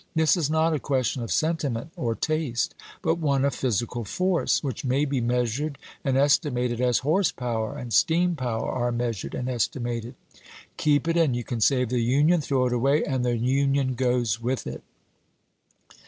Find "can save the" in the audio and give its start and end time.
11.43-11.99